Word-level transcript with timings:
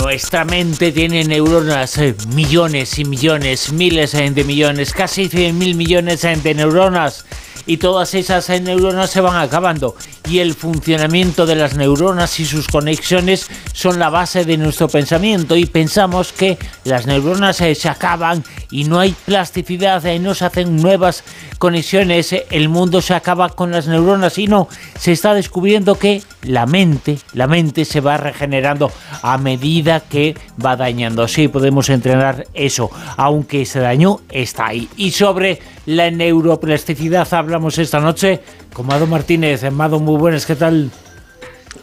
Nuestra 0.00 0.44
mente 0.44 0.92
tiene 0.92 1.24
neuronas, 1.24 1.98
eh, 1.98 2.14
millones 2.34 2.98
y 2.98 3.04
millones, 3.04 3.72
miles 3.72 4.12
de 4.12 4.44
millones, 4.44 4.92
casi 4.92 5.28
100 5.28 5.58
mil 5.58 5.74
millones 5.74 6.22
de 6.22 6.54
neuronas. 6.54 7.24
Y 7.68 7.76
todas 7.76 8.14
esas 8.14 8.48
neuronas 8.62 9.10
se 9.10 9.20
van 9.20 9.36
acabando. 9.36 9.94
Y 10.28 10.38
el 10.38 10.54
funcionamiento 10.54 11.46
de 11.46 11.54
las 11.54 11.76
neuronas 11.76 12.40
y 12.40 12.46
sus 12.46 12.66
conexiones 12.66 13.48
son 13.74 13.98
la 13.98 14.08
base 14.08 14.44
de 14.46 14.56
nuestro 14.56 14.88
pensamiento. 14.88 15.54
Y 15.54 15.66
pensamos 15.66 16.32
que 16.32 16.58
las 16.84 17.06
neuronas 17.06 17.56
se 17.56 17.88
acaban 17.88 18.42
y 18.70 18.84
no 18.84 18.98
hay 18.98 19.14
plasticidad, 19.24 20.02
no 20.18 20.34
se 20.34 20.46
hacen 20.46 20.76
nuevas 20.76 21.22
conexiones, 21.58 22.34
el 22.50 22.68
mundo 22.68 23.02
se 23.02 23.14
acaba 23.14 23.50
con 23.50 23.70
las 23.70 23.86
neuronas 23.86 24.38
y 24.38 24.46
no, 24.46 24.68
se 24.98 25.12
está 25.12 25.34
descubriendo 25.34 25.98
que 25.98 26.22
la 26.42 26.66
mente, 26.66 27.18
la 27.34 27.46
mente 27.46 27.84
se 27.84 28.00
va 28.00 28.16
regenerando 28.16 28.90
a 29.22 29.36
medida 29.38 30.00
que 30.00 30.36
va 30.64 30.76
dañando. 30.76 31.28
Sí, 31.28 31.48
podemos 31.48 31.90
entrenar 31.90 32.46
eso, 32.54 32.90
aunque 33.16 33.62
ese 33.62 33.80
daño 33.80 34.20
está 34.30 34.68
ahí. 34.68 34.88
Y 34.96 35.10
sobre 35.10 35.60
la 35.88 36.10
neuroplasticidad 36.10 37.32
hablamos 37.32 37.78
esta 37.78 37.98
noche 37.98 38.40
con 38.74 38.86
Mado 38.86 39.06
Martínez. 39.06 39.62
Mado, 39.72 39.98
muy 39.98 40.18
buenas, 40.18 40.44
¿qué 40.44 40.54
tal? 40.54 40.90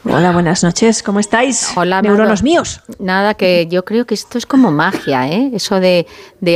Hola, 0.03 0.31
buenas 0.31 0.63
noches, 0.63 1.01
¿cómo 1.01 1.19
estáis? 1.19 1.71
Hola, 1.75 2.03
neuronos 2.03 2.43
míos. 2.43 2.81
Nada, 2.99 3.33
que 3.33 3.65
yo 3.65 3.83
creo 3.83 4.05
que 4.05 4.13
esto 4.13 4.37
es 4.37 4.45
como 4.45 4.69
magia, 4.69 5.27
¿eh? 5.27 5.49
Eso 5.55 5.79
de, 5.79 6.05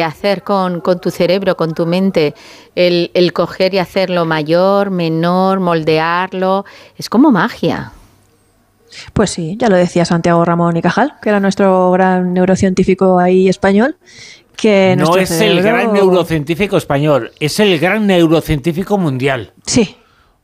hacer 0.05 0.43
con, 0.43 0.83
tu 1.01 1.09
cerebro, 1.09 1.57
con 1.57 1.73
tu 1.73 1.87
mente, 1.87 2.35
el, 2.75 3.09
el 3.15 3.33
coger 3.33 3.73
y 3.73 3.79
hacerlo 3.79 4.25
mayor, 4.25 4.91
menor, 4.91 5.59
moldearlo, 5.59 6.65
es 6.97 7.09
como 7.09 7.31
magia. 7.31 7.93
Pues 9.13 9.31
sí, 9.31 9.55
ya 9.59 9.69
lo 9.69 9.75
decía 9.75 10.05
Santiago 10.05 10.45
Ramón 10.45 10.77
y 10.77 10.83
Cajal, 10.83 11.15
que 11.19 11.29
era 11.29 11.39
nuestro 11.39 11.91
gran 11.91 12.31
neurocientífico 12.31 13.17
ahí 13.17 13.49
español. 13.49 13.97
Que 14.59 14.95
no 14.97 15.15
es 15.17 15.31
el 15.39 15.61
gran 15.61 15.93
neurocientífico 15.93 16.77
español, 16.77 17.31
es 17.39 17.59
el 17.59 17.79
gran 17.79 18.05
neurocientífico 18.07 18.97
mundial. 18.97 19.53
Sí, 19.65 19.95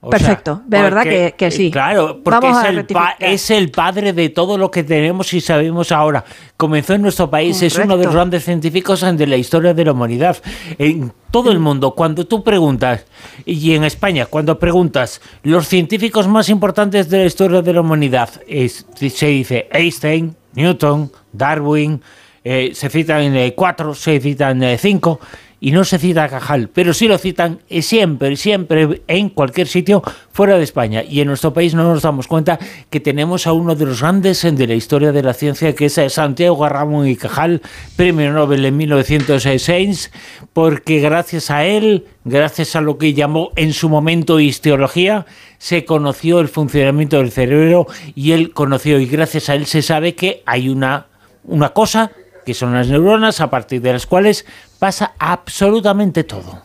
Perfecto, 0.10 0.62
de 0.68 0.82
verdad 0.82 1.04
que, 1.36 1.52
sí. 1.52 1.72
Claro, 1.72 2.22
porque 2.24 2.50
es 2.50 2.64
el, 2.66 2.86
es 3.20 3.52
el, 3.52 3.72
padre 3.72 4.14
de 4.14 4.30
todo 4.30 4.58
lo 4.58 4.70
que 4.70 4.84
tenemos 4.84 5.34
y 5.34 5.42
sabemos 5.42 5.92
ahora. 5.92 6.24
Comenzó 6.58 6.94
en 6.94 7.02
nuestro 7.02 7.30
país, 7.30 7.62
es 7.62 7.78
uno 7.78 7.98
de 7.98 8.06
los 8.06 8.14
grandes 8.14 8.44
científicos 8.44 9.02
de 9.02 9.28
la 9.28 9.38
historia 9.38 9.74
de 9.74 9.86
la 9.86 9.94
humanidad. 9.94 10.38
En 10.78 11.12
todo 11.32 11.52
el 11.52 11.60
mundo, 11.60 11.92
cuando 11.96 12.26
tú 12.26 12.44
preguntas, 12.44 13.06
y 13.46 13.74
en 13.74 13.84
España, 13.84 14.28
cuando 14.28 14.60
preguntas 14.60 15.22
los 15.44 15.68
científicos 15.68 16.28
más 16.28 16.50
importantes 16.50 17.10
de 17.10 17.20
la 17.20 17.26
historia 17.26 17.62
de 17.62 17.74
la 17.74 17.82
humanidad, 17.82 18.30
se 18.30 19.28
dice 19.28 19.68
Einstein, 19.72 20.36
Newton, 20.54 21.12
Darwin, 21.34 22.02
eh, 22.48 22.76
se 22.76 22.92
citan 22.92 23.36
eh, 23.36 23.56
cuatro, 23.56 23.96
se 23.96 24.20
citan 24.20 24.62
eh, 24.62 24.78
cinco 24.78 25.20
y 25.60 25.72
no 25.72 25.84
se 25.84 25.98
cita 25.98 26.26
a 26.26 26.30
Cajal, 26.30 26.70
pero 26.70 26.94
sí 26.94 27.08
lo 27.08 27.18
citan 27.18 27.60
siempre, 27.82 28.36
siempre, 28.36 29.02
en 29.08 29.30
cualquier 29.30 29.68
sitio 29.68 30.04
fuera 30.32 30.58
de 30.58 30.64
España. 30.64 31.02
Y 31.02 31.22
en 31.22 31.28
nuestro 31.28 31.54
país 31.54 31.74
no 31.74 31.84
nos 31.86 32.04
damos 32.04 32.28
cuenta 32.28 32.60
que 32.92 33.00
tenemos 33.00 33.48
a 33.48 33.54
uno 33.54 33.74
de 33.74 33.88
los 33.88 34.02
grandes 34.02 34.44
de 34.44 34.68
la 34.68 34.76
historia 34.76 35.12
de 35.12 35.24
la 35.24 35.34
ciencia, 35.34 35.74
que 35.74 35.86
es 35.86 36.00
Santiago 36.10 36.70
Ramón 36.70 37.08
y 37.08 37.16
Cajal, 37.16 37.64
premio 37.96 38.32
Nobel 38.32 38.64
en 38.64 38.78
1906, 38.78 40.12
porque 40.54 41.00
gracias 41.00 41.50
a 41.50 41.66
él, 41.66 42.06
gracias 42.26 42.76
a 42.76 42.82
lo 42.82 43.00
que 43.00 43.16
llamó 43.16 43.52
en 43.56 43.74
su 43.74 43.90
momento 43.90 44.40
histología, 44.40 45.26
se 45.58 45.84
conoció 45.84 46.42
el 46.42 46.50
funcionamiento 46.50 47.18
del 47.18 47.32
cerebro 47.32 47.88
y 48.14 48.34
él 48.34 48.52
conoció, 48.52 49.00
y 49.00 49.08
gracias 49.08 49.50
a 49.50 49.56
él 49.56 49.66
se 49.66 49.82
sabe 49.82 50.14
que 50.14 50.44
hay 50.46 50.70
una, 50.70 51.08
una 51.44 51.70
cosa 51.70 52.12
que 52.46 52.54
son 52.54 52.74
las 52.74 52.88
neuronas 52.88 53.42
a 53.42 53.50
partir 53.50 53.82
de 53.82 53.94
las 53.94 54.06
cuales 54.06 54.46
pasa 54.80 55.14
absolutamente 55.20 56.24
todo. 56.24 56.64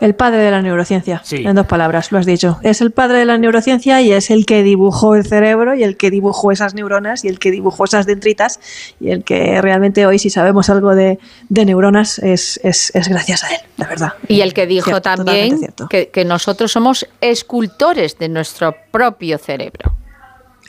El 0.00 0.14
padre 0.14 0.38
de 0.38 0.50
la 0.50 0.60
neurociencia, 0.60 1.22
en 1.30 1.54
dos 1.54 1.66
palabras, 1.66 2.10
lo 2.10 2.18
has 2.18 2.26
dicho. 2.26 2.58
Es 2.62 2.80
el 2.80 2.90
padre 2.90 3.18
de 3.18 3.24
la 3.24 3.38
neurociencia 3.38 4.00
y 4.02 4.12
es 4.12 4.30
el 4.30 4.44
que 4.44 4.62
dibujó 4.62 5.14
el 5.14 5.24
cerebro 5.24 5.74
y 5.74 5.84
el 5.84 5.96
que 5.96 6.10
dibujó 6.10 6.52
esas 6.52 6.74
neuronas 6.74 7.24
y 7.24 7.28
el 7.28 7.38
que 7.38 7.50
dibujó 7.50 7.84
esas 7.84 8.06
dendritas 8.06 8.60
y 9.00 9.10
el 9.10 9.24
que 9.24 9.60
realmente 9.62 10.04
hoy, 10.06 10.18
si 10.18 10.30
sabemos 10.30 10.68
algo 10.68 10.94
de, 10.94 11.18
neuronas, 11.48 12.18
es, 12.18 12.60
gracias 13.08 13.44
a 13.44 13.54
él, 13.54 13.60
la 13.76 13.86
verdad. 13.86 14.12
Y 14.28 14.40
el 14.40 14.52
que 14.52 14.66
dijo 14.66 15.00
también 15.00 15.60
que, 15.88 16.08
que 16.08 16.24
nosotros 16.24 16.72
somos 16.72 17.06
escultores 17.20 18.18
de 18.18 18.28
nuestro 18.28 18.74
propio 18.90 19.38
cerebro. 19.38 19.94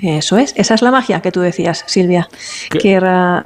Eso 0.02 0.38
es, 0.38 0.54
esa 0.58 0.74
es 0.74 0.82
la 0.82 0.92
magia 0.92 1.22
que 1.22 1.32
tú 1.32 1.40
decías, 1.42 1.84
Silvia. 1.88 2.28
Que 2.70 3.00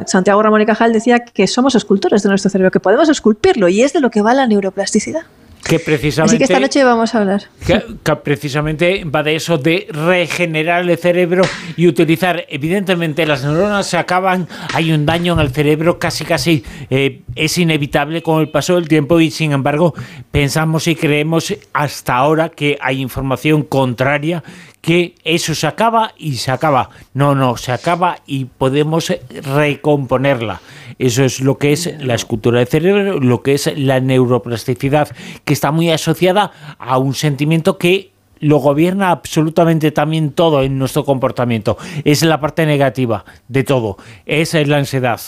Santiago 0.06 0.42
Ramón 0.42 0.62
y 0.62 0.66
Cajal 0.66 0.94
decía 0.94 1.20
que 1.20 1.48
somos 1.48 1.76
escultores 1.76 2.24
de 2.24 2.30
nuestro 2.30 2.50
cerebro, 2.50 2.72
que 2.72 2.80
podemos 2.80 3.10
esculpirlo 3.10 3.70
y 3.70 3.84
es 3.84 3.94
de 3.94 4.00
lo 4.00 4.10
que 4.10 4.22
va 4.22 4.34
la 4.34 4.48
neuroplasticidad. 4.48 5.24
Que 5.64 5.78
precisamente, 5.78 6.36
Así 6.36 6.38
que 6.38 6.46
esta 6.46 6.60
noche 6.60 6.84
vamos 6.84 7.14
a 7.14 7.20
hablar. 7.20 7.44
Que, 7.68 7.82
precisamente 8.16 9.04
va 9.04 9.24
de 9.24 9.36
eso, 9.36 9.58
de 9.58 9.88
regenerar 9.92 10.90
el 10.90 10.98
cerebro 10.98 11.44
y 11.76 11.86
utilizar. 11.88 12.46
Evidentemente, 12.48 13.26
las 13.26 13.44
neuronas 13.44 13.86
se 13.86 13.98
acaban, 13.98 14.48
hay 14.74 14.94
un 14.94 15.06
daño 15.06 15.34
en 15.34 15.40
el 15.42 15.52
cerebro, 15.52 16.00
casi, 16.00 16.24
casi 16.24 16.64
eh, 16.90 17.22
es 17.36 17.58
inevitable 17.58 18.24
con 18.24 18.40
el 18.40 18.50
paso 18.50 18.76
del 18.76 18.88
tiempo 18.88 19.20
y, 19.20 19.32
sin 19.32 19.52
embargo, 19.52 19.94
pensamos 20.32 20.88
y 20.88 20.96
creemos 20.96 21.54
hasta 21.74 22.16
ahora 22.16 22.50
que 22.50 22.78
hay 22.82 23.02
información 23.02 23.64
contraria 23.64 24.44
que 24.82 25.16
eso 25.24 25.56
se 25.56 25.68
acaba 25.68 26.14
y 26.18 26.36
se 26.36 26.52
acaba. 26.52 26.90
No, 27.14 27.36
no, 27.36 27.58
se 27.58 27.72
acaba 27.72 28.18
y 28.26 28.46
podemos 28.46 29.14
recomponerla. 29.44 30.62
Eso 30.98 31.24
es 31.24 31.42
lo 31.42 31.58
que 31.58 31.74
es 31.74 31.94
la 32.02 32.16
escultura 32.16 32.60
del 32.60 32.68
cerebro, 32.68 33.20
lo 33.20 33.42
que 33.42 33.54
es 33.54 33.72
la 33.78 34.00
neuroplasticidad, 34.00 35.10
que 35.46 35.54
está 35.54 35.72
muy 35.72 35.90
asociada 35.92 36.52
a 36.78 36.98
un 36.98 37.14
sentimiento 37.14 37.78
que 37.78 38.12
lo 38.40 38.58
gobierna 38.58 39.12
absolutamente 39.12 39.92
también 39.92 40.32
todo 40.32 40.64
en 40.64 40.78
nuestro 40.78 41.04
comportamiento. 41.04 41.78
Es 42.06 42.24
la 42.24 42.40
parte 42.40 42.66
negativa 42.66 43.26
de 43.48 43.64
todo, 43.64 43.98
es 44.26 44.54
la 44.54 44.78
ansiedad. 44.78 45.20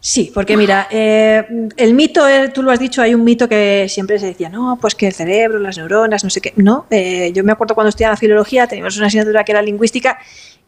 Sí, 0.00 0.30
porque 0.32 0.56
mira, 0.56 0.86
eh, 0.92 1.44
el 1.76 1.92
mito, 1.94 2.28
eh, 2.28 2.50
tú 2.50 2.62
lo 2.62 2.70
has 2.70 2.78
dicho, 2.78 3.02
hay 3.02 3.14
un 3.14 3.24
mito 3.24 3.48
que 3.48 3.86
siempre 3.88 4.18
se 4.20 4.26
decía, 4.26 4.48
no, 4.48 4.78
pues 4.80 4.94
que 4.94 5.08
el 5.08 5.12
cerebro, 5.12 5.58
las 5.58 5.76
neuronas, 5.76 6.22
no 6.22 6.30
sé 6.30 6.40
qué. 6.40 6.52
No, 6.54 6.86
eh, 6.90 7.32
yo 7.34 7.42
me 7.42 7.50
acuerdo 7.50 7.74
cuando 7.74 7.88
estudiaba 7.88 8.16
filología, 8.16 8.68
teníamos 8.68 8.96
una 8.96 9.08
asignatura 9.08 9.42
que 9.42 9.50
era 9.50 9.60
lingüística, 9.60 10.18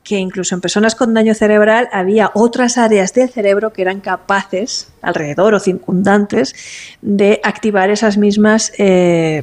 que 0.02 0.16
incluso 0.16 0.56
en 0.56 0.60
personas 0.60 0.96
con 0.96 1.14
daño 1.14 1.34
cerebral 1.34 1.88
había 1.92 2.32
otras 2.34 2.76
áreas 2.76 3.14
del 3.14 3.28
cerebro 3.28 3.72
que 3.72 3.82
eran 3.82 4.00
capaces, 4.00 4.88
alrededor 5.00 5.54
o 5.54 5.60
circundantes, 5.60 6.54
de 7.00 7.40
activar 7.44 7.90
esas 7.90 8.16
mismas 8.16 8.72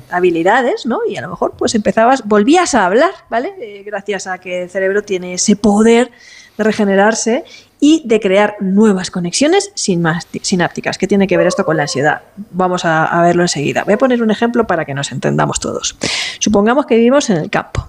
habilidades, 0.10 0.86
¿no? 0.86 1.00
Y 1.08 1.16
a 1.16 1.22
lo 1.22 1.30
mejor 1.30 1.54
pues 1.58 1.76
empezabas, 1.76 2.28
volvías 2.28 2.74
a 2.74 2.86
hablar, 2.86 3.12
¿vale? 3.30 3.84
gracias 3.86 4.26
a 4.26 4.40
que 4.40 4.64
el 4.64 4.70
cerebro 4.70 5.04
tiene 5.04 5.36
ese 5.36 5.56
poder 5.56 6.12
de 6.58 6.64
regenerarse 6.64 7.46
y 7.80 8.02
de 8.06 8.20
crear 8.20 8.56
nuevas 8.60 9.12
conexiones 9.12 9.72
sinápticas. 9.76 10.98
¿Qué 10.98 11.08
tiene 11.08 11.28
que 11.28 11.38
ver 11.38 11.48
esto 11.48 11.66
con 11.66 11.78
la 11.78 11.84
ansiedad? 11.84 12.22
Vamos 12.52 12.86
a, 12.86 13.22
verlo 13.22 13.44
enseguida. 13.44 13.84
Voy 13.84 13.94
a 13.94 13.98
poner 13.98 14.22
un 14.22 14.32
ejemplo 14.32 14.66
para 14.66 14.86
que 14.86 14.94
nos 14.94 15.12
entendamos 15.12 15.60
todos. 15.60 15.96
Supongamos 16.40 16.86
que 16.86 16.96
vivimos 16.96 17.30
en 17.30 17.38
el 17.38 17.50
campo 17.50 17.88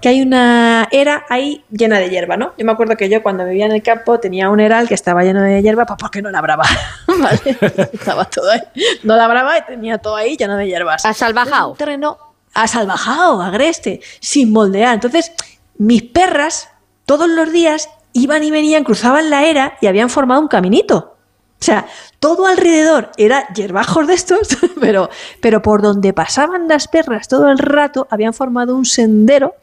que 0.00 0.08
hay 0.08 0.22
una 0.22 0.88
era 0.90 1.26
ahí 1.28 1.62
llena 1.70 1.98
de 1.98 2.08
hierba, 2.08 2.38
¿no? 2.38 2.54
Yo 2.56 2.64
me 2.64 2.72
acuerdo 2.72 2.96
que 2.96 3.10
yo 3.10 3.22
cuando 3.22 3.44
vivía 3.44 3.66
en 3.66 3.72
el 3.72 3.82
campo 3.82 4.18
tenía 4.18 4.48
un 4.48 4.58
eral 4.58 4.88
que 4.88 4.94
estaba 4.94 5.22
lleno 5.22 5.42
de 5.42 5.60
hierba, 5.60 5.84
pues 5.84 5.98
porque 6.00 6.22
no 6.22 6.30
labraba, 6.30 6.64
¿vale? 7.06 7.58
estaba 7.92 8.24
todo 8.24 8.50
ahí, 8.50 8.62
no 9.02 9.14
labraba 9.16 9.58
y 9.58 9.62
tenía 9.66 9.98
todo 9.98 10.16
ahí 10.16 10.38
lleno 10.38 10.56
de 10.56 10.66
hierbas. 10.66 11.04
¿A 11.04 11.12
salvajado? 11.12 11.72
Un 11.72 11.76
terreno 11.76 12.30
salvajado, 12.66 13.42
agreste, 13.42 14.00
sin 14.20 14.52
moldear. 14.52 14.94
Entonces, 14.94 15.32
mis 15.78 16.02
perras 16.02 16.68
todos 17.06 17.28
los 17.28 17.52
días 17.52 17.88
iban 18.20 18.44
y 18.44 18.50
venían, 18.50 18.84
cruzaban 18.84 19.30
la 19.30 19.44
era 19.44 19.76
y 19.80 19.86
habían 19.86 20.10
formado 20.10 20.40
un 20.40 20.48
caminito. 20.48 21.16
O 21.60 21.64
sea, 21.64 21.86
todo 22.20 22.46
alrededor 22.46 23.10
era 23.18 23.46
hierbajos 23.52 24.06
de 24.06 24.14
estos, 24.14 24.56
pero, 24.80 25.10
pero 25.40 25.60
por 25.60 25.82
donde 25.82 26.14
pasaban 26.14 26.68
las 26.68 26.88
perras 26.88 27.28
todo 27.28 27.50
el 27.50 27.58
rato 27.58 28.08
habían 28.10 28.32
formado 28.32 28.74
un 28.74 28.86
sendero, 28.86 29.54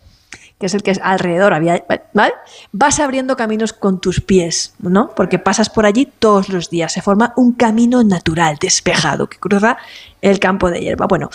que 0.59 0.67
es 0.67 0.75
el 0.75 0.83
que 0.83 0.91
es 0.91 0.99
alrededor 1.01 1.53
había, 1.53 1.83
¿vale? 2.13 2.33
Vas 2.71 2.99
abriendo 2.99 3.35
caminos 3.35 3.73
con 3.73 3.99
tus 3.99 4.21
pies, 4.21 4.75
¿no? 4.79 5.09
Porque 5.15 5.39
pasas 5.39 5.71
por 5.71 5.87
allí 5.87 6.07
todos 6.19 6.49
los 6.49 6.69
días, 6.69 6.93
se 6.93 7.01
forma 7.01 7.33
un 7.35 7.53
camino 7.53 8.03
natural, 8.03 8.57
despejado, 8.61 9.27
que 9.27 9.39
cruza 9.39 9.77
el 10.21 10.39
campo 10.39 10.69
de 10.69 10.81
hierba. 10.81 11.07
Bueno, 11.07 11.31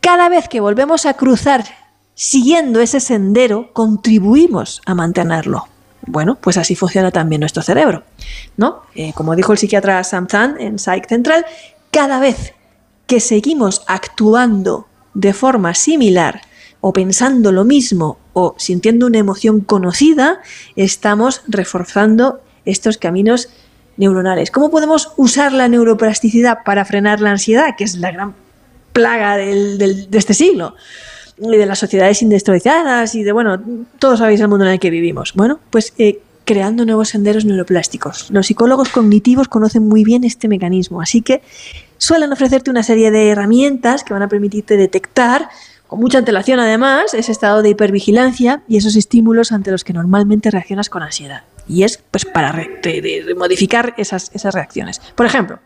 cada 0.00 0.28
vez 0.28 0.48
que 0.48 0.60
volvemos 0.60 1.06
a 1.06 1.14
cruzar 1.14 1.64
siguiendo 2.14 2.80
ese 2.80 2.98
sendero, 2.98 3.72
contribuimos 3.72 4.82
a 4.86 4.94
mantenerlo. 4.94 5.68
Bueno, 6.06 6.38
pues 6.40 6.56
así 6.56 6.74
funciona 6.74 7.10
también 7.10 7.40
nuestro 7.40 7.62
cerebro, 7.62 8.04
¿no? 8.56 8.82
Eh, 8.94 9.12
como 9.14 9.36
dijo 9.36 9.52
el 9.52 9.58
psiquiatra 9.58 10.02
Sam 10.04 10.28
Zahn 10.28 10.56
en 10.58 10.78
Psych 10.78 11.06
Central, 11.06 11.44
cada 11.90 12.20
vez 12.20 12.54
que 13.06 13.20
seguimos 13.20 13.82
actuando 13.86 14.86
de 15.14 15.32
forma 15.32 15.74
similar 15.74 16.40
o 16.80 16.92
pensando 16.92 17.52
lo 17.52 17.64
mismo 17.64 18.18
o 18.32 18.54
sintiendo 18.56 19.06
una 19.06 19.18
emoción 19.18 19.60
conocida, 19.60 20.40
estamos 20.76 21.42
reforzando 21.48 22.40
estos 22.64 22.96
caminos 22.96 23.48
neuronales. 23.96 24.50
¿Cómo 24.50 24.70
podemos 24.70 25.12
usar 25.16 25.52
la 25.52 25.68
neuroplasticidad 25.68 26.58
para 26.64 26.84
frenar 26.84 27.20
la 27.20 27.32
ansiedad, 27.32 27.74
que 27.76 27.84
es 27.84 27.96
la 27.96 28.12
gran 28.12 28.34
plaga 28.92 29.36
de 29.36 30.08
este 30.12 30.32
siglo? 30.32 30.74
Y 31.40 31.56
de 31.56 31.66
las 31.66 31.78
sociedades 31.78 32.22
industrializadas 32.22 33.14
y 33.14 33.22
de, 33.22 33.32
bueno, 33.32 33.60
todos 33.98 34.18
sabéis 34.18 34.40
el 34.40 34.48
mundo 34.48 34.66
en 34.66 34.72
el 34.72 34.80
que 34.80 34.90
vivimos. 34.90 35.32
Bueno, 35.34 35.58
pues 35.70 35.94
eh, 35.98 36.20
creando 36.44 36.84
nuevos 36.84 37.10
senderos 37.10 37.44
neuroplásticos. 37.44 38.30
Los 38.30 38.46
psicólogos 38.46 38.88
cognitivos 38.88 39.48
conocen 39.48 39.86
muy 39.88 40.04
bien 40.04 40.24
este 40.24 40.48
mecanismo, 40.48 41.00
así 41.00 41.22
que 41.22 41.42
suelen 41.96 42.32
ofrecerte 42.32 42.70
una 42.70 42.82
serie 42.82 43.10
de 43.10 43.28
herramientas 43.28 44.04
que 44.04 44.12
van 44.12 44.22
a 44.22 44.28
permitirte 44.28 44.76
detectar 44.76 45.48
con 45.86 45.98
mucha 45.98 46.18
antelación 46.18 46.60
además, 46.60 47.14
ese 47.14 47.32
estado 47.32 47.62
de 47.62 47.70
hipervigilancia 47.70 48.62
y 48.68 48.76
esos 48.76 48.94
estímulos 48.94 49.50
ante 49.50 49.72
los 49.72 49.82
que 49.82 49.92
normalmente 49.92 50.50
reaccionas 50.50 50.88
con 50.88 51.02
ansiedad. 51.02 51.42
Y 51.66 51.82
es 51.82 52.00
pues 52.10 52.24
para 52.24 52.52
modificar 53.36 53.94
esas, 53.96 54.30
esas 54.32 54.54
reacciones. 54.54 55.00
Por 55.16 55.26
ejemplo, 55.26 55.58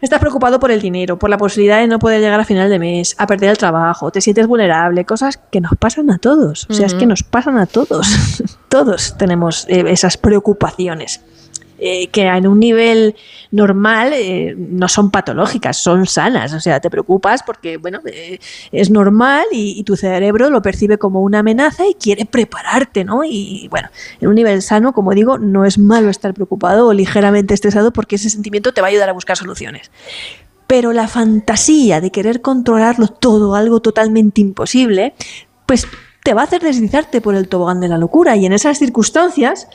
Estás 0.00 0.18
preocupado 0.18 0.58
por 0.58 0.70
el 0.70 0.80
dinero, 0.80 1.18
por 1.18 1.28
la 1.28 1.36
posibilidad 1.36 1.78
de 1.78 1.86
no 1.86 1.98
poder 1.98 2.20
llegar 2.22 2.40
a 2.40 2.44
final 2.44 2.70
de 2.70 2.78
mes, 2.78 3.14
a 3.18 3.26
perder 3.26 3.50
el 3.50 3.58
trabajo, 3.58 4.10
te 4.10 4.22
sientes 4.22 4.46
vulnerable, 4.46 5.04
cosas 5.04 5.38
que 5.50 5.60
nos 5.60 5.72
pasan 5.78 6.10
a 6.10 6.18
todos. 6.18 6.66
O 6.70 6.72
sea, 6.72 6.86
es 6.86 6.94
que 6.94 7.06
nos 7.06 7.22
pasan 7.22 7.58
a 7.58 7.66
todos. 7.66 8.42
todos 8.68 9.18
tenemos 9.18 9.66
eh, 9.68 9.84
esas 9.88 10.16
preocupaciones. 10.16 11.20
Eh, 11.82 12.08
que 12.08 12.26
en 12.26 12.46
un 12.46 12.60
nivel 12.60 13.16
normal 13.52 14.12
eh, 14.12 14.54
no 14.54 14.86
son 14.86 15.10
patológicas, 15.10 15.78
son 15.78 16.06
sanas. 16.06 16.52
O 16.52 16.60
sea, 16.60 16.78
te 16.78 16.90
preocupas 16.90 17.42
porque, 17.42 17.78
bueno, 17.78 18.00
eh, 18.04 18.38
es 18.70 18.90
normal 18.90 19.46
y, 19.50 19.82
tu 19.84 19.96
cerebro 19.96 20.50
lo 20.50 20.60
percibe 20.60 20.98
como 20.98 21.22
una 21.22 21.38
amenaza 21.38 21.86
y 21.86 21.94
quiere 21.94 22.26
prepararte, 22.26 23.02
¿no? 23.02 23.24
Y 23.24 23.66
bueno, 23.70 23.88
en 24.20 24.28
un 24.28 24.34
nivel 24.34 24.60
sano, 24.60 24.92
como 24.92 25.12
digo, 25.12 25.38
no 25.38 25.64
es 25.64 25.78
malo 25.78 26.10
estar 26.10 26.34
preocupado 26.34 26.88
o 26.88 26.92
ligeramente 26.92 27.54
estresado 27.54 27.92
porque 27.94 28.16
ese 28.16 28.28
sentimiento 28.28 28.74
te 28.74 28.82
va 28.82 28.88
a 28.88 28.90
ayudar 28.90 29.08
a 29.08 29.14
buscar 29.14 29.38
soluciones. 29.38 29.90
Pero 30.66 30.92
la 30.92 31.08
fantasía 31.08 32.02
de 32.02 32.10
querer 32.10 32.42
controlarlo 32.42 33.08
todo, 33.08 33.54
algo 33.54 33.80
totalmente 33.80 34.42
imposible, 34.42 35.14
pues 35.64 35.86
te 36.22 36.34
va 36.34 36.42
a 36.42 36.44
hacer 36.44 36.60
deslizarte 36.60 37.22
por 37.22 37.34
el 37.34 37.48
tobogán 37.48 37.80
de 37.80 37.88
la 37.88 37.96
locura 37.96 38.36
y 38.36 38.44
en 38.44 38.52
esas 38.52 38.78
circunstancias 38.78 39.66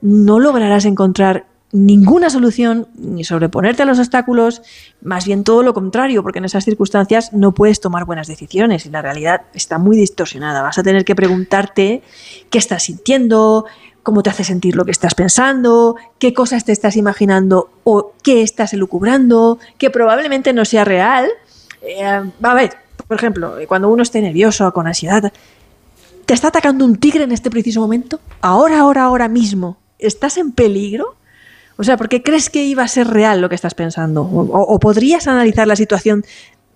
no 0.00 0.38
lograrás 0.38 0.84
encontrar 0.84 1.46
ninguna 1.72 2.30
solución 2.30 2.88
ni 2.94 3.24
sobreponerte 3.24 3.82
a 3.82 3.86
los 3.86 3.98
obstáculos, 3.98 4.62
más 5.02 5.26
bien 5.26 5.44
todo 5.44 5.62
lo 5.62 5.74
contrario, 5.74 6.22
porque 6.22 6.38
en 6.38 6.46
esas 6.46 6.64
circunstancias 6.64 7.32
no 7.32 7.52
puedes 7.52 7.80
tomar 7.80 8.04
buenas 8.04 8.26
decisiones 8.26 8.86
y 8.86 8.90
la 8.90 9.02
realidad 9.02 9.42
está 9.52 9.78
muy 9.78 9.96
distorsionada. 9.96 10.62
Vas 10.62 10.78
a 10.78 10.82
tener 10.82 11.04
que 11.04 11.14
preguntarte 11.14 12.02
qué 12.50 12.58
estás 12.58 12.84
sintiendo, 12.84 13.66
cómo 14.02 14.22
te 14.22 14.30
hace 14.30 14.44
sentir 14.44 14.76
lo 14.76 14.84
que 14.84 14.92
estás 14.92 15.14
pensando, 15.14 15.96
qué 16.18 16.32
cosas 16.32 16.64
te 16.64 16.72
estás 16.72 16.96
imaginando 16.96 17.70
o 17.84 18.12
qué 18.22 18.42
estás 18.42 18.72
elucubrando, 18.72 19.58
que 19.76 19.90
probablemente 19.90 20.54
no 20.54 20.64
sea 20.64 20.84
real. 20.84 21.28
Eh, 21.82 22.02
a 22.04 22.54
ver, 22.54 22.76
por 23.06 23.16
ejemplo, 23.18 23.56
cuando 23.68 23.90
uno 23.90 24.02
esté 24.02 24.22
nervioso 24.22 24.66
o 24.66 24.72
con 24.72 24.86
ansiedad, 24.86 25.30
¿te 26.24 26.32
está 26.32 26.48
atacando 26.48 26.86
un 26.86 26.96
tigre 26.96 27.24
en 27.24 27.32
este 27.32 27.50
preciso 27.50 27.80
momento? 27.80 28.20
Ahora, 28.40 28.80
ahora, 28.80 29.04
ahora 29.04 29.28
mismo 29.28 29.76
¿estás 29.98 30.36
en 30.36 30.52
peligro? 30.52 31.16
O 31.76 31.84
sea, 31.84 31.96
¿por 31.96 32.08
qué 32.08 32.22
crees 32.22 32.50
que 32.50 32.64
iba 32.64 32.82
a 32.82 32.88
ser 32.88 33.06
real 33.06 33.40
lo 33.40 33.48
que 33.48 33.54
estás 33.54 33.74
pensando? 33.74 34.22
O, 34.22 34.78
podrías 34.80 35.28
analizar 35.28 35.66
la 35.66 35.76
situación 35.76 36.24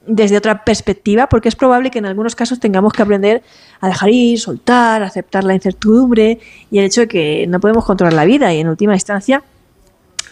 desde 0.06 0.36
otra 0.36 0.64
perspectiva, 0.64 1.28
porque 1.28 1.48
es 1.48 1.56
probable 1.56 1.90
que 1.90 1.98
en 1.98 2.06
algunos 2.06 2.36
casos 2.36 2.60
tengamos 2.60 2.92
que 2.92 3.02
aprender 3.02 3.42
a 3.80 3.88
dejar 3.88 4.10
ir, 4.10 4.38
soltar, 4.38 5.02
aceptar 5.02 5.44
la 5.44 5.54
incertidumbre 5.54 6.38
y 6.70 6.78
el 6.78 6.84
hecho 6.84 7.02
de 7.02 7.08
que 7.08 7.46
no 7.48 7.60
podemos 7.60 7.84
controlar 7.84 8.12
la 8.12 8.24
vida 8.24 8.52
y 8.52 8.60
en 8.60 8.68
última 8.68 8.94
instancia 8.94 9.42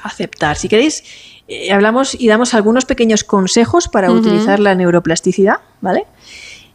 aceptar. 0.03 0.57
Si 0.57 0.69
queréis, 0.69 1.05
eh, 1.49 1.73
hablamos 1.73 2.15
y 2.19 2.29
damos 2.29 2.55
algunos 2.55 2.85
pequeños 2.85 3.25
consejos 3.25 3.89
para 3.89 4.13
utilizar 4.13 4.61
la 4.61 4.75
neuroplasticidad, 4.75 5.59
¿vale? 5.81 6.07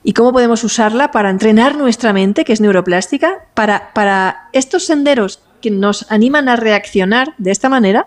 Y 0.03 0.13
cómo 0.13 0.31
podemos 0.33 0.63
usarla 0.63 1.11
para 1.11 1.29
entrenar 1.29 1.75
nuestra 1.77 2.13
mente, 2.13 2.45
que 2.45 2.53
es 2.53 2.61
neuroplástica, 2.61 3.45
para, 3.53 3.93
para 3.93 4.49
estos 4.53 4.85
senderos 4.85 5.41
que 5.65 5.71
nos 5.71 6.05
animan 6.11 6.47
a 6.47 6.57
reaccionar 6.57 7.33
de 7.39 7.49
esta 7.49 7.69
manera, 7.69 8.05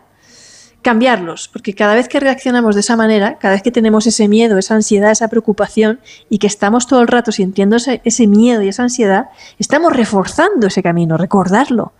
cambiarlos, 0.80 1.48
porque 1.48 1.74
cada 1.74 1.96
vez 1.96 2.06
que 2.08 2.20
reaccionamos 2.20 2.76
de 2.76 2.82
esa 2.82 2.96
manera, 2.96 3.36
cada 3.36 3.54
vez 3.54 3.64
que 3.64 3.72
tenemos 3.72 4.06
ese 4.06 4.28
miedo, 4.28 4.58
esa 4.58 4.76
ansiedad, 4.76 5.10
esa 5.10 5.26
preocupación 5.26 5.98
y 6.30 6.38
que 6.38 6.46
estamos 6.46 6.86
todo 6.86 7.00
el 7.00 7.08
rato 7.08 7.32
sintiendo 7.32 7.76
ese, 7.76 8.26
miedo 8.28 8.62
y 8.62 8.68
esa 8.68 8.84
ansiedad, 8.84 9.30
estamos 9.58 9.92
reforzando 9.92 10.68
ese 10.68 10.84
camino, 10.84 11.16
recordarlo. 11.16 11.94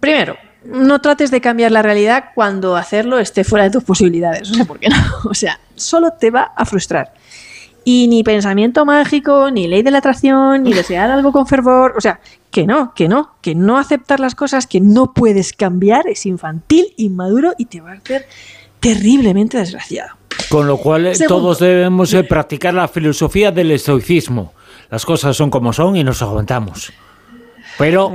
Primero, 0.00 0.38
no 0.64 1.02
trates 1.02 1.30
de 1.30 1.42
cambiar 1.42 1.70
la 1.70 1.82
realidad 1.82 2.30
cuando 2.34 2.74
hacerlo 2.74 3.18
esté 3.18 3.44
fuera 3.44 3.64
de 3.66 3.72
tus 3.72 3.84
posibilidades, 3.84 4.50
o 4.52 4.54
sea, 4.54 4.64
¿por 4.64 4.78
qué 4.78 4.88
no? 4.88 4.96
O 5.28 5.34
sea, 5.34 5.60
solo 5.74 6.14
te 6.14 6.30
va 6.30 6.54
a 6.56 6.64
frustrar. 6.64 7.12
Y 7.84 8.08
ni 8.08 8.22
pensamiento 8.22 8.84
mágico, 8.86 9.50
ni 9.50 9.68
ley 9.68 9.82
de 9.82 9.90
la 9.90 9.98
atracción, 9.98 10.62
ni 10.62 10.72
desear 10.72 11.10
algo 11.10 11.32
con 11.32 11.46
fervor. 11.46 11.94
O 11.96 12.00
sea, 12.00 12.20
que 12.50 12.66
no, 12.66 12.94
que 12.94 13.08
no, 13.08 13.34
que 13.42 13.54
no 13.54 13.78
aceptar 13.78 14.20
las 14.20 14.34
cosas 14.34 14.66
que 14.66 14.80
no 14.80 15.12
puedes 15.12 15.52
cambiar 15.52 16.06
es 16.06 16.24
infantil, 16.24 16.94
inmaduro 16.96 17.52
y 17.58 17.66
te 17.66 17.80
va 17.80 17.92
a 17.92 17.94
hacer 17.94 18.26
terriblemente 18.80 19.58
desgraciado. 19.58 20.16
Con 20.48 20.66
lo 20.66 20.76
cual 20.76 21.06
eh, 21.06 21.14
todos 21.26 21.58
debemos 21.58 22.12
eh, 22.14 22.24
practicar 22.24 22.74
la 22.74 22.88
filosofía 22.88 23.50
del 23.50 23.70
estoicismo. 23.70 24.52
Las 24.90 25.04
cosas 25.04 25.36
son 25.36 25.50
como 25.50 25.72
son 25.72 25.96
y 25.96 26.04
nos 26.04 26.22
aguantamos. 26.22 26.92
Pero 27.78 28.12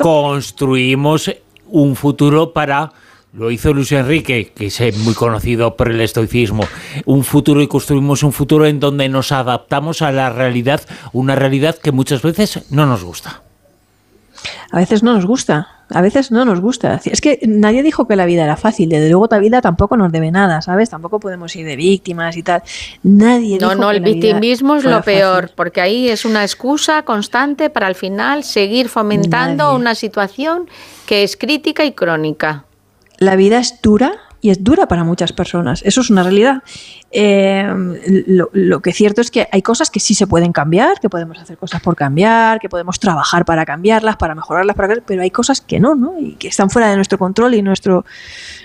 construimos 0.00 1.30
un 1.66 1.94
futuro 1.94 2.52
para 2.52 2.90
lo 3.32 3.50
hizo 3.50 3.72
Luis 3.72 3.92
Enrique, 3.92 4.52
que 4.54 4.66
es 4.66 4.98
muy 4.98 5.14
conocido 5.14 5.76
por 5.76 5.90
el 5.90 6.00
estoicismo. 6.00 6.64
Un 7.04 7.24
futuro 7.24 7.60
y 7.60 7.68
construimos 7.68 8.22
un 8.22 8.32
futuro 8.32 8.66
en 8.66 8.80
donde 8.80 9.08
nos 9.08 9.32
adaptamos 9.32 10.02
a 10.02 10.12
la 10.12 10.30
realidad, 10.30 10.80
una 11.12 11.34
realidad 11.34 11.76
que 11.76 11.92
muchas 11.92 12.22
veces 12.22 12.64
no 12.70 12.86
nos 12.86 13.04
gusta. 13.04 13.42
A 14.70 14.78
veces 14.78 15.02
no 15.02 15.14
nos 15.14 15.26
gusta, 15.26 15.68
a 15.90 16.00
veces 16.00 16.30
no 16.30 16.44
nos 16.44 16.60
gusta. 16.60 17.00
Es 17.04 17.20
que 17.20 17.40
nadie 17.46 17.82
dijo 17.82 18.06
que 18.06 18.16
la 18.16 18.26
vida 18.26 18.44
era 18.44 18.56
fácil, 18.56 18.88
desde 18.88 19.08
luego 19.08 19.26
la 19.30 19.38
vida 19.38 19.60
tampoco 19.60 19.96
nos 19.96 20.12
debe 20.12 20.30
nada, 20.30 20.62
¿sabes? 20.62 20.90
Tampoco 20.90 21.18
podemos 21.18 21.54
ir 21.56 21.66
de 21.66 21.74
víctimas 21.74 22.36
y 22.36 22.42
tal. 22.42 22.62
Nadie 23.02 23.58
No, 23.58 23.74
no, 23.74 23.90
el 23.90 24.00
victimismo 24.00 24.76
es 24.76 24.84
lo 24.84 25.02
peor, 25.02 25.50
porque 25.54 25.80
ahí 25.80 26.08
es 26.08 26.24
una 26.24 26.42
excusa 26.42 27.02
constante 27.02 27.68
para 27.68 27.86
al 27.86 27.94
final 27.94 28.44
seguir 28.44 28.88
fomentando 28.88 29.74
una 29.74 29.94
situación 29.94 30.68
que 31.06 31.24
es 31.24 31.36
crítica 31.36 31.84
y 31.84 31.92
crónica 31.92 32.64
la 33.18 33.36
vida 33.36 33.58
es 33.58 33.80
dura 33.82 34.12
y 34.40 34.50
es 34.50 34.62
dura 34.62 34.86
para 34.86 35.02
muchas 35.02 35.32
personas. 35.32 35.82
Eso 35.84 36.00
es 36.00 36.10
una 36.10 36.22
realidad. 36.22 36.62
Eh, 37.10 37.66
lo, 38.26 38.80
que 38.80 38.90
es 38.90 38.96
cierto 38.96 39.20
es 39.20 39.30
que 39.30 39.48
hay 39.50 39.62
cosas 39.62 39.90
que 39.90 39.98
sí 39.98 40.14
se 40.14 40.26
pueden 40.26 40.52
cambiar, 40.52 41.00
que 41.00 41.08
podemos 41.08 41.38
hacer 41.38 41.56
cosas 41.56 41.80
por 41.80 41.96
cambiar, 41.96 42.60
que 42.60 42.68
podemos 42.68 43.00
trabajar 43.00 43.44
para 43.44 43.64
cambiarlas, 43.64 44.16
para 44.16 44.34
mejorarlas, 44.34 44.76
para 44.76 44.94
pero 45.04 45.22
hay 45.22 45.30
cosas 45.30 45.60
que 45.60 45.80
no, 45.80 45.94
¿no? 45.96 46.18
Y 46.20 46.34
que 46.34 46.48
están 46.48 46.70
fuera 46.70 46.88
de 46.88 46.96
nuestro 46.96 47.18
control 47.18 47.54
y 47.54 47.62
nuestro, 47.62 48.04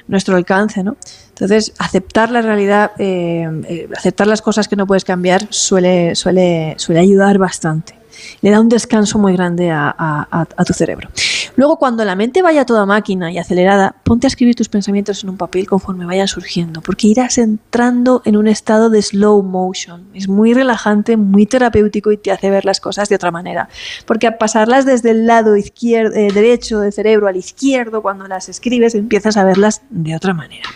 nuestro 0.07 0.35
alcance, 0.35 0.83
¿no? 0.83 0.95
Entonces, 1.29 1.73
aceptar 1.79 2.29
la 2.29 2.43
realidad, 2.43 2.91
eh, 2.99 3.49
eh, 3.67 3.89
aceptar 3.97 4.27
las 4.27 4.41
cosas 4.43 4.67
que 4.67 4.75
no 4.75 4.85
puedes 4.85 5.03
cambiar 5.03 5.47
suele, 5.49 6.13
suele, 6.15 6.75
suele 6.77 6.99
ayudar 6.99 7.39
bastante 7.39 8.02
le 8.41 8.49
da 8.49 8.59
un 8.59 8.69
descanso 8.69 9.19
muy 9.19 9.33
grande 9.33 9.71
a, 9.71 10.47
tu 10.65 10.73
cerebro. 10.73 11.09
Luego, 11.55 11.77
cuando 11.77 12.03
la 12.05 12.15
mente 12.15 12.41
vaya 12.41 12.65
toda 12.65 12.85
máquina 12.85 13.31
y 13.31 13.37
acelerada, 13.37 13.95
ponte 14.03 14.27
a 14.27 14.29
escribir 14.29 14.55
tus 14.55 14.69
pensamientos 14.69 15.23
en 15.23 15.29
un 15.29 15.37
papel 15.37 15.67
conforme 15.67 16.05
vayan 16.05 16.27
surgiendo, 16.27 16.81
porque 16.81 17.07
irás 17.07 17.37
entrando 17.37 18.21
en 18.25 18.37
un 18.37 18.47
estado 18.47 18.89
de 18.89 19.01
slow 19.01 19.43
motion. 19.43 20.07
Es 20.13 20.27
muy 20.27 20.53
relajante, 20.53 21.17
muy 21.17 21.45
terapéutico 21.45 22.11
y 22.11 22.17
te 22.17 22.31
hace 22.31 22.49
ver 22.49 22.65
las 22.65 22.79
cosas 22.79 23.09
de 23.09 23.15
otra 23.15 23.31
manera. 23.31 23.69
Porque 24.05 24.27
a 24.27 24.37
pasarlas 24.37 24.85
desde 24.85 25.11
el 25.11 25.27
lado 25.27 25.55
izquierdo, 25.55 26.15
eh, 26.15 26.31
derecho 26.33 26.79
del 26.79 26.93
cerebro 26.93 27.27
al 27.27 27.37
izquierdo, 27.37 28.01
cuando 28.01 28.27
las 28.27 28.49
escribes, 28.49 28.95
empiezas 28.95 29.37
a 29.37 29.43
verlas 29.43 29.81
de 29.89 30.15
otra 30.15 30.33
manera. 30.33 30.69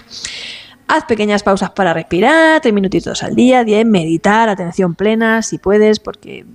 Haz 0.87 1.03
pequeñas 1.03 1.43
pausas 1.43 1.71
para 1.71 1.93
respirar, 1.93 2.61
tres 2.61 2.73
minutitos 2.73 3.21
al 3.21 3.35
día, 3.35 3.65
diez, 3.65 3.85
meditar, 3.85 4.47
atención 4.47 4.95
plena, 4.95 5.41
si 5.41 5.57
puedes, 5.57 5.99
porque 5.99 6.45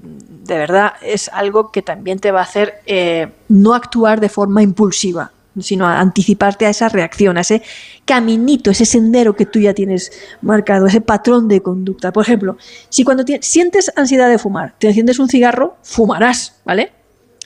de 0.45 0.59
verdad 0.59 0.95
es 1.03 1.31
algo 1.33 1.71
que 1.71 1.83
también 1.83 2.19
te 2.19 2.33
va 2.33 2.41
a 2.41 2.45
hacer 2.45 2.81
eh, 2.87 3.29
no 3.49 3.75
actuar 3.75 4.21
de 4.21 4.29
forma 4.29 4.63
impulsiva. 4.63 5.33
sino 5.61 5.87
anticiparte 5.87 6.65
a 6.65 6.71
esa 6.71 6.89
reacción, 6.89 7.37
a 7.37 7.43
ese 7.43 7.63
caminito, 8.07 8.71
ese 8.71 8.87
sendero 8.87 9.37
que 9.37 9.45
tú 9.45 9.61
ya 9.61 9.75
tienes 9.75 10.11
marcado, 10.41 10.87
ese 10.87 11.03
patrón 11.03 11.47
de 11.47 11.61
conducta. 11.61 12.11
Por 12.11 12.25
ejemplo, 12.25 12.57
si 12.89 13.05
cuando 13.05 13.23
sientes 13.43 13.93
ansiedad 13.95 14.31
de 14.31 14.39
fumar, 14.39 14.75
te 14.79 14.89
enciendes 14.89 15.19
un 15.19 15.29
cigarro, 15.29 15.77
fumarás, 15.83 16.55
¿vale? 16.65 16.93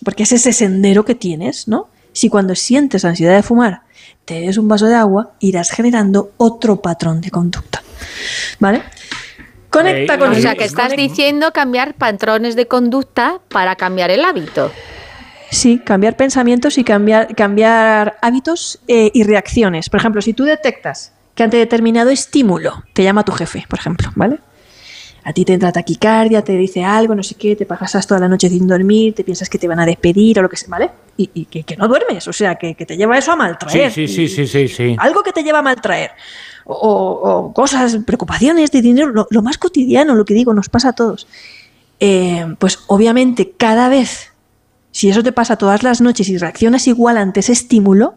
Porque 0.05 0.23
es 0.23 0.31
ese 0.31 0.53
sendero 0.53 1.05
que 1.05 1.17
tienes, 1.17 1.67
¿no? 1.67 1.89
Si 2.13 2.29
cuando 2.29 2.55
sientes 2.55 3.05
ansiedad 3.05 3.35
de 3.35 3.43
fumar, 3.43 3.83
te 4.25 4.41
des 4.41 4.57
un 4.57 4.69
vaso 4.69 4.87
de 4.87 4.95
agua, 4.95 5.33
irás 5.41 5.71
generando 5.71 6.31
otro 6.37 6.81
patrón 6.81 7.21
de 7.21 7.31
conducta. 7.31 7.83
¿Vale? 8.61 8.83
Conecta 9.77 10.19
con 10.19 10.33
O 10.33 10.35
sea, 10.35 10.55
que 10.55 10.65
estás 10.65 10.97
diciendo 10.97 11.53
cambiar 11.53 11.95
patrones 11.95 12.57
de 12.57 12.67
conducta 12.67 13.41
para 13.49 13.77
cambiar 13.77 14.11
el 14.11 14.25
hábito. 14.25 14.73
Sí, 15.51 15.79
cambiar 15.79 16.17
pensamientos 16.17 16.79
y 16.79 16.85
cambiar, 16.85 17.35
cambiar 17.35 18.17
hábitos 18.23 18.81
eh, 18.89 19.11
y 19.13 19.23
reacciones. 19.23 19.89
Por 19.91 20.01
ejemplo, 20.01 20.23
si 20.23 20.33
tú 20.33 20.45
detectas 20.45 21.13
que 21.35 21.43
ante 21.43 21.59
determinado 21.59 22.11
estímulo 22.11 22.85
te 22.95 23.05
llama 23.05 23.25
tu 23.25 23.33
jefe, 23.33 23.65
por 23.69 23.79
ejemplo, 23.79 24.11
¿vale? 24.15 24.39
A 25.27 25.33
ti 25.33 25.45
te 25.45 25.55
entra 25.55 25.73
taquicardia, 25.73 26.41
te 26.43 26.57
dice 26.57 26.85
algo, 26.85 27.13
no 27.13 27.23
sé 27.25 27.35
qué, 27.35 27.57
te 27.57 27.67
pasas 27.67 28.07
toda 28.07 28.21
la 28.21 28.29
noche 28.29 28.49
sin 28.49 28.65
dormir, 28.65 29.13
te 29.13 29.25
piensas 29.25 29.51
que 29.51 29.59
te 29.59 29.67
van 29.67 29.81
a 29.81 29.85
despedir 29.85 30.39
o 30.39 30.43
lo 30.43 30.49
que 30.49 30.57
sea, 30.57 30.69
¿vale? 30.69 30.89
Y, 31.17 31.47
que, 31.47 31.77
no 31.77 31.89
duermes, 31.89 32.29
o 32.29 32.33
sea, 32.33 32.55
que, 32.55 32.75
te 32.77 32.97
lleva 32.97 33.19
eso 33.19 33.33
a 33.33 33.37
maltraer. 33.37 33.91
Sí, 33.91 34.07
sí, 34.07 34.29
sí, 34.29 34.47
sí, 34.47 34.69
sí, 34.69 34.97
Algo 34.97 35.25
que 35.25 35.33
te 35.33 35.43
lleva 35.43 35.59
a 35.59 35.63
maltraer. 35.63 36.13
O, 36.65 37.51
cosas, 37.53 37.99
preocupaciones 38.07 38.71
de 38.71 38.81
dinero, 38.81 39.27
lo, 39.29 39.43
más 39.43 39.59
cotidiano, 39.59 40.15
lo 40.15 40.25
que 40.25 40.35
digo, 40.35 40.55
nos 40.55 40.69
pasa 40.69 40.91
a 40.91 40.93
todos. 40.93 41.27
Eh, 41.99 42.47
pues 42.61 42.79
obviamente 42.87 43.51
cada 43.57 43.89
vez 43.89 44.31
si 44.93 45.11
eso 45.11 45.25
te 45.25 45.33
pasa 45.33 45.57
todas 45.57 45.83
las 45.83 46.01
noches 46.01 46.29
y 46.29 46.39
reaccionas 46.39 46.87
igual 46.87 47.19
ante 47.19 47.41
ese 47.41 47.53
estímulo, 47.53 48.15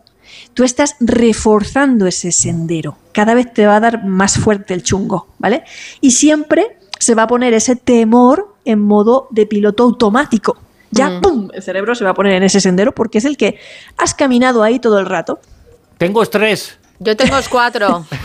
tú 0.53 0.63
estás 0.63 0.95
reforzando 0.99 2.05
ese 2.05 2.31
sendero. 2.31 2.97
Cada 3.13 3.33
vez 3.33 3.51
te 3.51 3.65
va 3.65 3.77
a 3.77 3.79
dar 3.79 4.05
más 4.05 4.37
fuerte 4.37 4.75
el 4.75 4.83
chungo, 4.83 5.27
¿vale? 5.39 5.63
Y 6.01 6.11
siempre 6.11 6.77
se 6.99 7.15
va 7.15 7.23
a 7.23 7.27
poner 7.27 7.53
ese 7.53 7.75
temor 7.75 8.53
en 8.65 8.79
modo 8.79 9.27
de 9.31 9.45
piloto 9.45 9.83
automático. 9.83 10.57
Ya, 10.91 11.09
mm. 11.09 11.21
¡pum! 11.21 11.49
El 11.53 11.63
cerebro 11.63 11.95
se 11.95 12.03
va 12.03 12.11
a 12.11 12.13
poner 12.13 12.33
en 12.33 12.43
ese 12.43 12.59
sendero 12.59 12.93
porque 12.93 13.17
es 13.17 13.25
el 13.25 13.37
que 13.37 13.57
has 13.97 14.13
caminado 14.13 14.63
ahí 14.63 14.79
todo 14.79 14.99
el 14.99 15.05
rato. 15.05 15.39
Tengo 15.97 16.21
estrés. 16.21 16.77
Yo 16.99 17.15
tengo 17.15 17.37
cuatro. 17.49 18.05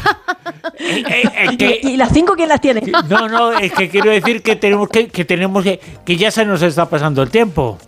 Eh, 0.77 1.23
eh, 1.59 1.81
¿Y, 1.83 1.97
las 1.97 2.13
cinco 2.13 2.35
quién 2.35 2.49
las 2.49 2.61
tiene? 2.61 2.83
No, 3.09 3.29
no, 3.29 3.53
es 3.53 3.73
que 3.73 3.89
quiero 3.89 4.11
decir 4.11 4.43
que 4.43 4.57
tenemos 4.57 4.89
que, 4.89 5.09
que 5.09 5.25
tenemos 5.25 5.63
que, 5.63 5.81
que 6.05 6.17
ya 6.17 6.31
se 6.31 6.45
nos 6.45 6.61
está 6.63 6.89
pasando 6.89 7.23
el 7.23 7.31
tiempo. 7.31 7.79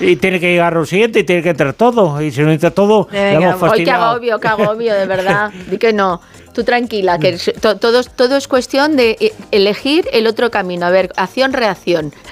Y 0.00 0.16
tiene 0.16 0.40
que 0.40 0.50
llegar 0.50 0.72
lo 0.72 0.86
siguiente 0.86 1.20
y 1.20 1.24
tiene 1.24 1.42
que 1.42 1.50
entrar 1.50 1.74
todo. 1.74 2.20
Y 2.20 2.30
si 2.30 2.40
no 2.42 2.50
entra 2.50 2.70
todo, 2.70 3.06
Venga, 3.10 3.56
Hoy 3.60 3.84
que 3.84 3.90
agobio, 3.90 4.40
que 4.40 4.48
agobio, 4.48 4.94
de 4.94 5.06
verdad. 5.06 5.50
Di 5.70 5.78
que 5.78 5.92
no. 5.92 6.20
Tú 6.52 6.64
tranquila, 6.64 7.18
que 7.18 7.38
todo, 7.60 8.02
todo 8.02 8.36
es 8.36 8.48
cuestión 8.48 8.96
de 8.96 9.16
eh, 9.20 9.32
elegir 9.52 10.08
el 10.12 10.26
otro 10.26 10.50
camino. 10.50 10.86
A 10.86 10.90
ver, 10.90 11.12
acción-reacción. 11.16 12.12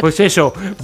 Pues 0.00 0.20
eso, 0.20 0.52
vamos. 0.54 0.82